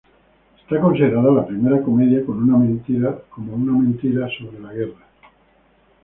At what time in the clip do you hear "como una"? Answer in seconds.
2.25-2.57